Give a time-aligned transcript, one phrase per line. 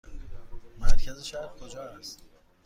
[0.79, 2.23] مرکز شهر کجا است؟